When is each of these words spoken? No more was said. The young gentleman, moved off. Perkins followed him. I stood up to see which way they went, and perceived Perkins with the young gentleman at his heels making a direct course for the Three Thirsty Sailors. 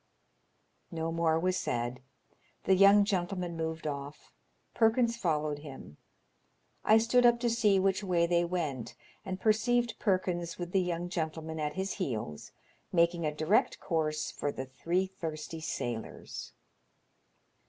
No 0.89 1.11
more 1.11 1.39
was 1.39 1.57
said. 1.57 2.01
The 2.63 2.73
young 2.73 3.05
gentleman, 3.05 3.55
moved 3.55 3.85
off. 3.85 4.33
Perkins 4.73 5.15
followed 5.15 5.59
him. 5.59 5.97
I 6.83 6.97
stood 6.97 7.23
up 7.23 7.39
to 7.41 7.51
see 7.51 7.79
which 7.79 8.03
way 8.03 8.25
they 8.25 8.43
went, 8.43 8.95
and 9.23 9.39
perceived 9.39 9.99
Perkins 9.99 10.57
with 10.57 10.71
the 10.71 10.81
young 10.81 11.07
gentleman 11.07 11.59
at 11.59 11.73
his 11.75 11.93
heels 12.01 12.51
making 12.91 13.27
a 13.27 13.31
direct 13.35 13.79
course 13.79 14.31
for 14.31 14.51
the 14.51 14.65
Three 14.65 15.05
Thirsty 15.05 15.59
Sailors. 15.61 16.53